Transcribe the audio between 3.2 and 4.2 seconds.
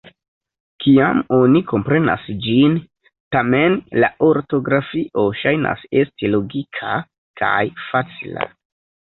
tamen, la